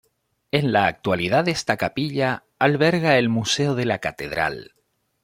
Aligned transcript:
En 0.51 0.71
la 0.71 0.87
actualidad 0.87 1.47
esta 1.47 1.77
capilla 1.77 2.43
alberga 2.57 3.19
el 3.19 3.29
museo 3.29 3.75
de 3.75 3.85
la 3.85 3.99
catedral. 3.99 4.73